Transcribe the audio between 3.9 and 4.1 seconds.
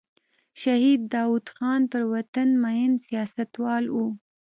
و.